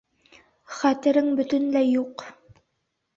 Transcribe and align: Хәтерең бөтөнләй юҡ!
Хәтерең 0.77 1.29
бөтөнләй 1.39 1.91
юҡ! 1.99 2.25